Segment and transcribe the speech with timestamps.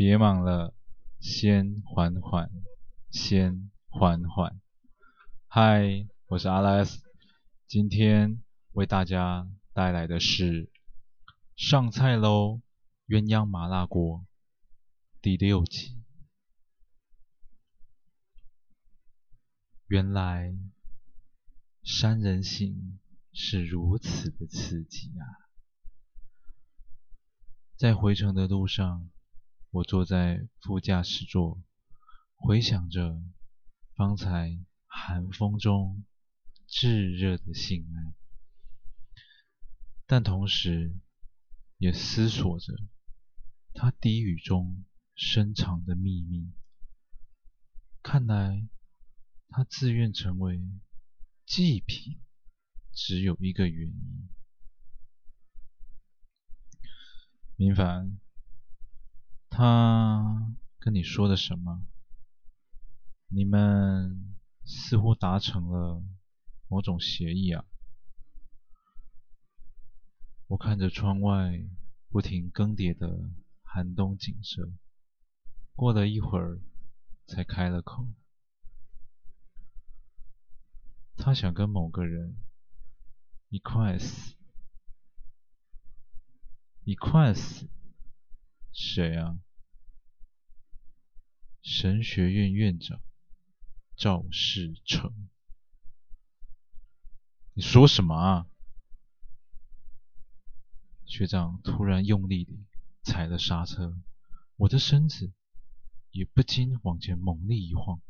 [0.00, 0.72] 别忙了，
[1.20, 2.50] 先缓缓，
[3.10, 4.58] 先缓缓。
[5.46, 7.02] 嗨，我是 Alex，
[7.66, 8.42] 今天
[8.72, 10.70] 为大家带来的是
[11.54, 12.62] 上菜喽，
[13.08, 14.24] 鸳鸯麻辣锅
[15.20, 16.02] 第六集。
[19.86, 20.56] 原来
[21.84, 22.98] 三人行
[23.34, 25.28] 是如此的刺激啊！
[27.76, 29.10] 在回程的路上，
[29.70, 31.62] 我坐在副驾驶座，
[32.34, 33.22] 回想着
[33.94, 36.04] 方才寒风中
[36.66, 38.14] 炙热的性爱，
[40.06, 40.96] 但同时
[41.78, 42.74] 也思索着
[43.72, 44.84] 他低语中
[45.14, 46.50] 深藏的秘密。
[48.02, 48.68] 看来
[49.50, 50.60] 他自愿成为
[51.46, 52.20] 祭品，
[52.92, 54.28] 只有一个原因。
[57.56, 58.18] 明凡，
[59.50, 61.84] 他跟你说的什么？
[63.26, 64.34] 你们
[64.64, 66.02] 似乎达成了
[66.68, 67.64] 某种协议啊！
[70.46, 71.68] 我看着窗外
[72.08, 73.30] 不停更迭的
[73.62, 74.72] 寒冬景色，
[75.74, 76.60] 过了一会儿，
[77.26, 78.08] 才开了口。
[81.16, 82.36] 他想跟某个人
[83.48, 84.36] 一块死。
[86.84, 87.68] 一块死？
[88.72, 89.38] 谁啊？
[91.62, 93.00] 神学院院长
[93.96, 95.28] 赵世成。
[97.54, 98.46] 你说什么啊？
[101.04, 102.64] 学长突然用力地
[103.02, 104.00] 踩了刹车，
[104.56, 105.32] 我的身子
[106.12, 108.00] 也不禁往前猛力一晃。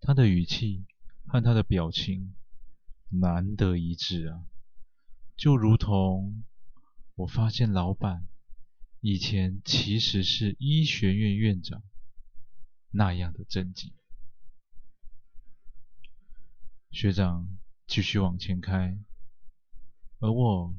[0.00, 0.86] 他的语气
[1.26, 2.36] 和他的表情
[3.08, 4.46] 难得一致啊，
[5.36, 6.44] 就如同……
[7.16, 8.28] 我发现老板
[9.00, 11.82] 以前其实是医学院院长，
[12.90, 13.92] 那样的正经。
[16.90, 18.98] 学长继续往前开，
[20.18, 20.74] 而我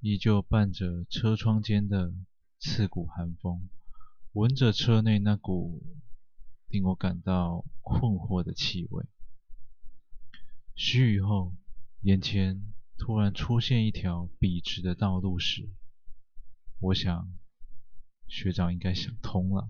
[0.00, 2.14] 依旧伴着车窗间的
[2.58, 3.68] 刺骨寒风，
[4.32, 5.82] 闻着车内那股
[6.68, 9.06] 令我感到困惑的气味。
[10.74, 11.54] 须臾后，
[12.02, 12.72] 眼前。
[12.98, 15.68] 突然出现一条笔直的道路时，
[16.78, 17.36] 我想
[18.32, 19.68] 学长应该想通了。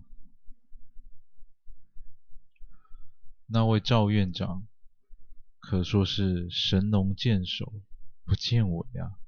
[3.47, 4.69] 那位赵院长
[5.59, 7.73] 可说是神龙见首
[8.25, 9.19] 不见尾啊！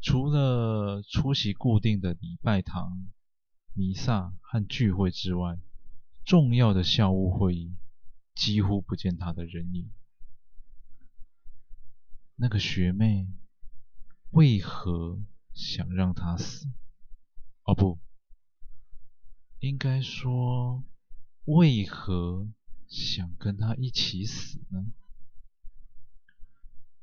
[0.00, 3.10] 除了出席固定的礼拜堂、
[3.74, 5.58] 弥撒和聚会之外，
[6.24, 7.76] 重要的校务会议
[8.34, 9.92] 几乎不见他的人影。
[12.36, 13.28] 那个学妹
[14.30, 15.20] 为何
[15.52, 16.66] 想让他死？
[17.64, 18.00] 哦，不，
[19.60, 20.84] 应该说
[21.44, 22.48] 为何
[22.88, 24.86] 想跟他一起死呢？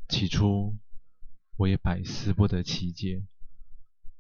[0.09, 0.75] 起初
[1.55, 3.25] 我也百思不得其解，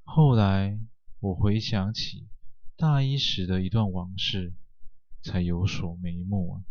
[0.03, 0.79] 后来
[1.19, 2.27] 我回想起
[2.75, 4.53] 大一时的一段往事，
[5.21, 6.65] 才有所眉目啊。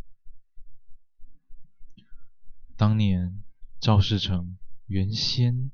[2.76, 3.42] 当年。
[3.78, 4.56] 赵世成
[4.86, 5.70] 原先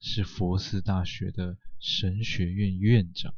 [0.00, 3.34] 是佛寺大学的神学院院长，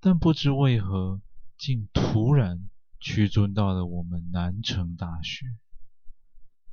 [0.00, 1.20] 但不知为何，
[1.58, 2.68] 竟突然
[2.98, 5.46] 屈尊到了我们南城大学。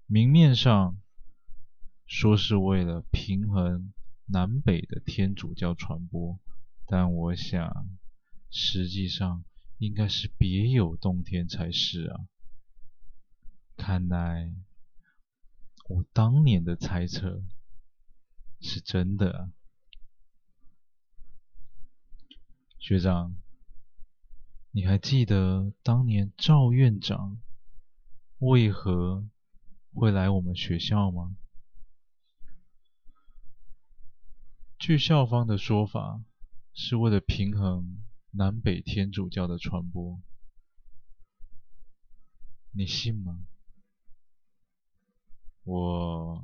[0.05, 0.97] 明面上
[2.05, 3.93] 说是为了平衡
[4.25, 6.39] 南北的天主教传播，
[6.85, 7.87] 但我想，
[8.49, 9.43] 实际上
[9.77, 12.25] 应该是别有洞天才是啊！
[13.75, 14.53] 看来。
[15.89, 17.41] 我当年的猜测
[18.59, 19.49] 是真的，
[22.87, 23.35] 学长，
[24.71, 27.37] 你还记得当年赵院长
[28.37, 29.27] 为何
[29.93, 31.35] 会来我们学校吗？
[34.79, 36.23] 据校方的说法，
[36.73, 40.21] 是为了平衡南北天主教的传播，
[42.71, 43.45] 你信吗？
[45.65, 46.37] 我，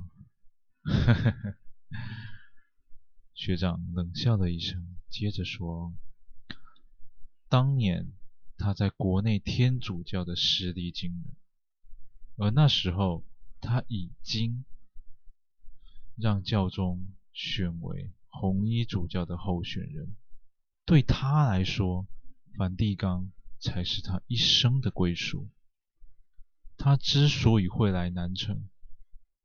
[0.81, 1.57] 呵呵呵，
[3.33, 5.93] 学长冷笑了一声，接着说
[7.53, 8.11] ：“当年
[8.57, 11.35] 他在国内天主教的实力惊人，
[12.35, 13.23] 而那时候
[13.61, 14.65] 他已经
[16.15, 20.15] 让教宗选为红衣主教的候选人，
[20.83, 22.07] 对他来说，
[22.57, 25.47] 梵蒂冈才是他一生的归属。
[26.75, 28.67] 他之所以会来南城。”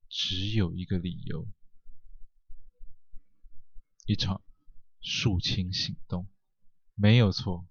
[0.08, 1.46] 只有一个理由：
[4.06, 4.42] 一场
[5.02, 6.26] 肃清行动。
[6.94, 7.67] 没有错。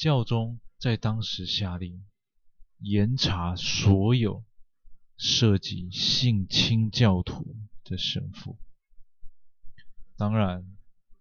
[0.00, 2.06] 教宗在当时下令
[2.78, 4.42] 严查所有
[5.18, 7.54] 涉及性侵教徒
[7.84, 8.58] 的神父，
[10.16, 10.64] 当然，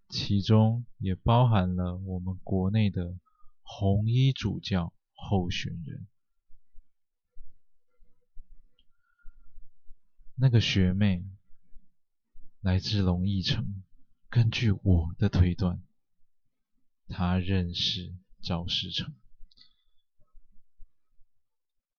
[0.07, 3.19] 其中也包含了我们国内的
[3.63, 6.07] 红衣主教候选人。
[10.35, 11.25] 那个学妹
[12.61, 13.83] 来自龙翼城，
[14.29, 15.83] 根据我的推断，
[17.09, 19.15] 她认识赵世成，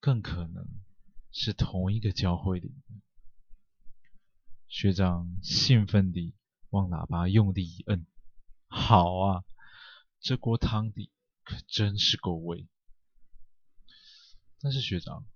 [0.01, 0.67] 更可能
[1.33, 2.95] 是同一个教会里的。
[4.69, 6.35] 学长兴奋地
[6.71, 8.07] 往喇叭用力一摁，
[8.69, 9.45] 好啊，
[10.21, 11.11] 这锅汤底
[11.43, 12.69] 可真是够味。
[14.61, 15.27] 但是学长，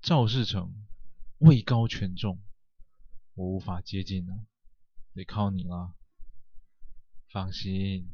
[0.00, 0.86] 赵世成。
[1.38, 2.42] 位高权重，
[3.34, 4.46] 我无法接近了，
[5.12, 5.94] 得靠你了。
[7.28, 8.08] 放心，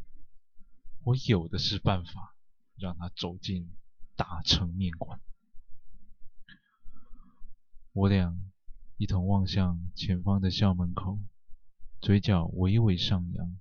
[1.05, 2.37] 我有的是办法，
[2.77, 3.73] 让他走进
[4.15, 5.21] 大成面馆。
[7.93, 8.39] 我俩
[8.97, 11.19] 一同望向前方的校门口，
[12.01, 13.59] 嘴角微微上扬。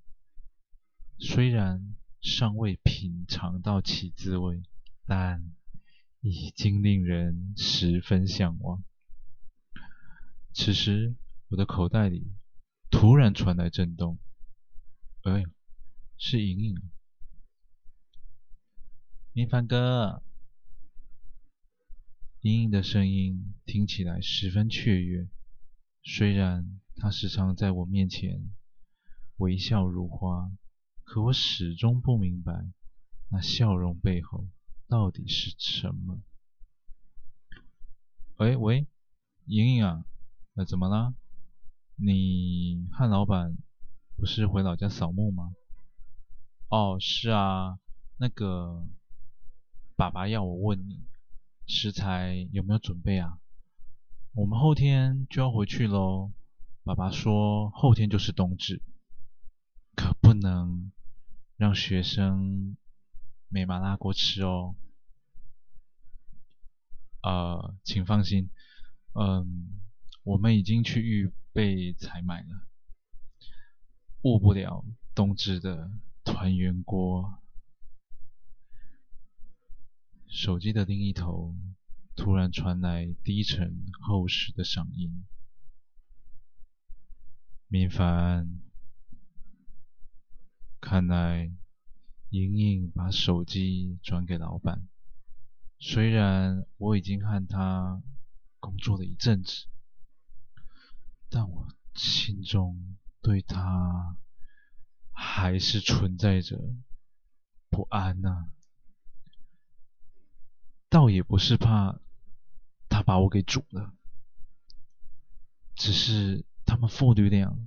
[1.18, 4.62] 虽然尚未品尝到其滋味，
[5.04, 5.52] 但
[6.20, 8.82] 已经令人十分向往。
[10.54, 11.16] 此时，
[11.48, 12.32] 我的口袋里
[12.90, 14.18] 突然传来震动。
[15.24, 15.44] 哎，
[16.16, 16.90] 是莹莹。
[19.34, 20.22] 明凡哥，
[22.42, 25.26] 莹莹的声音听起来十分雀跃。
[26.02, 28.52] 虽然她时常在我面前
[29.38, 30.52] 微笑如花，
[31.02, 32.66] 可我始终不明白
[33.30, 34.46] 那笑容背后
[34.86, 36.20] 到底是什么。
[38.36, 38.86] 喂喂，
[39.46, 40.04] 莹莹啊！
[40.52, 41.14] 那怎么了？
[41.96, 43.56] 你和老板
[44.14, 45.54] 不是回老家扫墓吗？
[46.68, 47.78] 哦，是啊。
[48.18, 48.86] 那个，
[49.96, 51.04] 爸爸要我问你，
[51.66, 53.38] 食材有没有准备啊？
[54.34, 56.32] 我们后天就要回去喽。
[56.84, 58.82] 爸爸说后天就是冬至，
[59.94, 60.92] 可不能
[61.56, 62.76] 让学生
[63.48, 64.74] 没麻辣锅吃哦。
[67.22, 68.50] 呃，请放心，
[69.14, 69.78] 嗯。
[70.24, 72.68] 我们已经去预备采买了，
[74.22, 74.84] 误不了
[75.16, 75.90] 冬至的
[76.22, 77.41] 团圆锅。
[80.32, 81.54] 手机的另一头
[82.16, 85.26] 突然传来低沉厚实的嗓音
[87.68, 88.62] ：“明凡，
[90.80, 91.52] 看来
[92.30, 94.88] 莹莹把手机转给老板。
[95.78, 98.02] 虽然我已经和他
[98.58, 99.66] 工作了一阵子。”
[101.28, 104.16] 但我心中对他
[105.10, 106.58] 还是存在着
[107.68, 108.48] 不安呐、
[110.92, 112.02] 倒也不是怕
[112.90, 113.94] 他把我给煮了，
[115.74, 117.58] 只是他们父女俩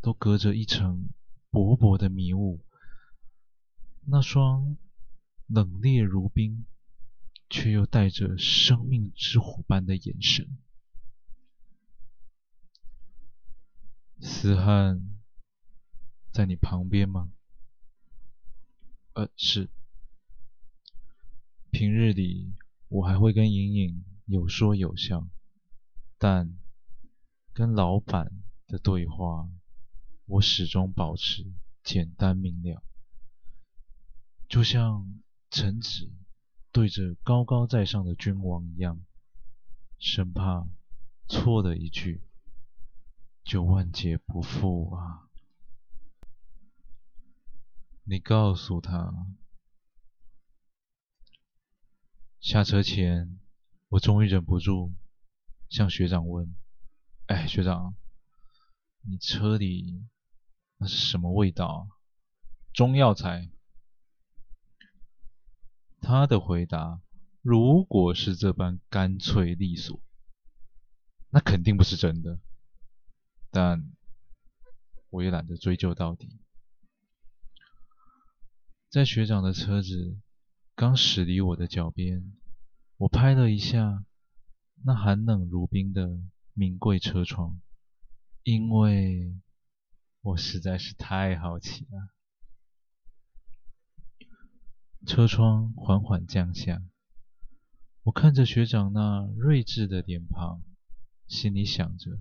[0.00, 1.10] 都隔着一层
[1.48, 2.66] 薄薄的迷雾，
[4.04, 4.76] 那双
[5.46, 6.66] 冷冽如冰
[7.48, 10.58] 却又带着生命之火般的眼神。
[14.18, 15.20] 思翰
[16.32, 17.30] 在你旁边吗？
[19.12, 19.70] 呃，是。
[21.70, 22.52] 平日里
[22.92, 25.26] 我还会跟莹莹有说有笑，
[26.18, 26.58] 但
[27.54, 28.30] 跟老板
[28.66, 29.48] 的对话，
[30.26, 31.50] 我始终保持
[31.82, 32.82] 简单明了，
[34.46, 36.12] 就像臣子
[36.70, 39.00] 对着高高在上的君王一样，
[39.98, 40.68] 生怕
[41.26, 42.22] 错了一句。
[43.42, 45.28] 就万劫不复啊！
[48.04, 49.26] 你告诉他，
[52.42, 53.38] 下车前，
[53.88, 54.92] 我终于忍不住
[55.68, 56.52] 向学长问
[57.26, 57.94] ：“哎，学长，
[59.02, 60.04] 你车里
[60.78, 61.86] 那是什么味道？
[62.72, 63.48] 中药材？”
[66.02, 67.00] 他的回答，
[67.42, 70.02] 如果是这般干脆利索，
[71.30, 72.40] 那肯定不是真的。
[73.52, 73.94] 但
[75.10, 76.40] 我也懒得追究到底。
[78.90, 80.20] 在学长的车子
[80.74, 82.32] 刚驶离我的脚边，
[82.96, 84.04] 我拍了一下
[84.84, 86.18] 那寒冷如冰的
[86.54, 87.60] 名贵车窗，
[88.42, 89.38] 因为
[90.22, 92.08] 我实在是太好奇了。
[95.06, 96.82] 车窗缓缓降下，
[98.04, 100.62] 我看着学长那睿智的脸庞，
[101.28, 102.18] 心里想着。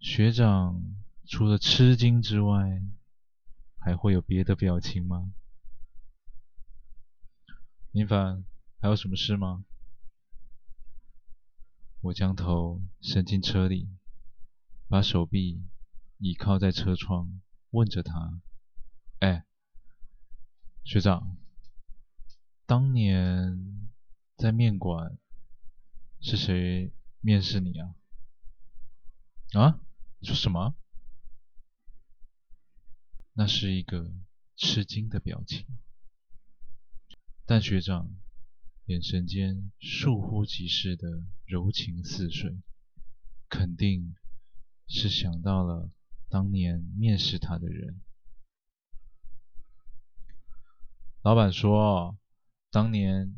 [0.00, 0.82] 学长
[1.26, 2.82] 除了吃惊之外，
[3.78, 5.32] 还会有别的表情吗？
[7.92, 8.44] 明凡，
[8.80, 9.64] 还有什么事吗？
[12.02, 13.88] 我将头伸进车里，
[14.88, 15.64] 把手臂
[16.18, 18.40] 倚靠在车窗，问着他
[19.18, 19.44] ：“哎，
[20.84, 21.36] 学长，
[22.64, 23.90] 当年
[24.36, 25.18] 在面馆
[26.20, 27.94] 是谁面试你啊？”
[29.58, 29.80] 啊？
[30.22, 30.76] 说什么？
[33.32, 34.12] 那是一个
[34.54, 35.66] 吃惊的表情，
[37.50, 38.08] 但学长
[38.84, 42.56] 眼神间倏忽即逝的柔情似水，
[43.48, 44.14] 肯定
[44.86, 45.90] 是想到了
[46.28, 48.00] 当年面试他的人。
[51.24, 52.16] 老板说，
[52.70, 53.34] 当年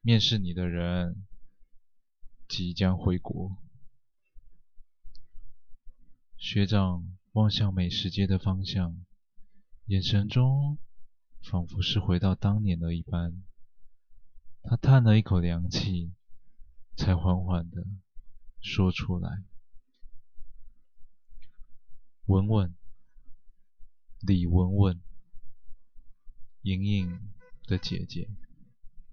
[0.00, 1.26] 面试你的人
[2.46, 3.56] 即将回国。
[6.36, 7.18] 学长。
[7.32, 9.04] 望向美食街的方向，
[9.86, 10.78] 眼神中
[11.42, 13.42] 仿佛是回到当年的一般。
[14.62, 16.12] 他叹了一口凉气，
[16.96, 17.84] 才缓缓的
[18.60, 19.42] 说出来
[22.26, 22.74] ：“文文，
[24.20, 25.02] 李文文，
[26.62, 27.32] 莹莹
[27.66, 28.30] 的姐姐。”